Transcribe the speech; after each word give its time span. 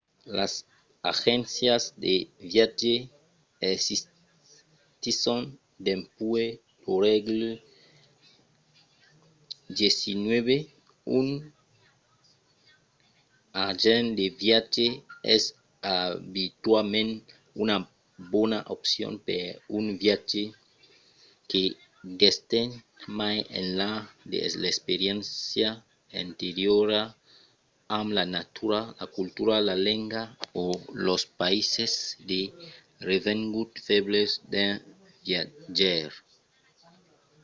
las 0.37 0.53
agéncias 1.13 1.81
de 2.03 2.13
viatge 2.51 2.95
existisson 3.73 5.41
dempuèi 5.85 6.47
lo 6.85 6.99
sègle 7.05 7.49
xix. 9.77 10.01
un 11.19 11.27
agent 13.69 14.07
de 14.19 14.25
viatge 14.41 14.87
es 15.35 15.43
abituament 15.99 17.11
una 17.63 17.77
bona 18.33 18.59
opcion 18.75 19.13
per 19.27 19.43
un 19.77 19.85
viatge 20.01 20.43
que 21.51 21.63
d'estend 22.19 22.71
mai 23.19 23.37
enlà 23.61 23.91
de 24.31 24.39
l’experiéncia 24.63 25.69
anteriora 26.23 27.01
amb 27.99 28.09
la 28.17 28.25
natura 28.37 28.79
la 29.01 29.05
cultura 29.17 29.55
la 29.69 29.75
lenga 29.87 30.23
o 30.63 30.65
los 31.07 31.21
païses 31.41 31.93
de 32.31 32.41
revenguts 33.09 33.77
febles 33.89 34.29
d'un 34.53 34.71
viatjaire 35.25 36.15